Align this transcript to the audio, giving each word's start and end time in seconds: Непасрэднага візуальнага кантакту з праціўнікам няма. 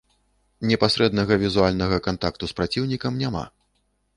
Непасрэднага 0.69 1.37
візуальнага 1.45 1.99
кантакту 2.07 2.43
з 2.53 2.57
праціўнікам 2.61 3.21
няма. 3.25 3.43